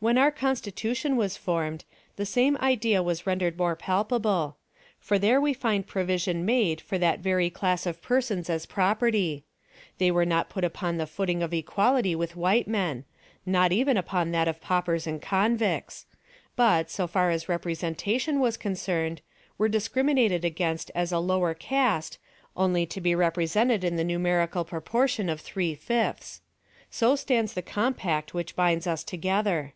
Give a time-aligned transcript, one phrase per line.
[0.00, 4.56] When our Constitution was formed, the same idea was rendered more palpable;
[5.00, 9.42] for there we find provision made for that very class of persons as property;
[9.98, 13.06] they were not put upon the footing of equality with white men
[13.44, 16.06] not even upon that of paupers and convicts;
[16.54, 19.20] but, so far as representation was concerned,
[19.58, 22.18] were discriminated against as a lower caste,
[22.56, 26.40] only to be represented in the numerical proportion of three fifths.
[26.88, 29.74] So stands the compact which binds us together.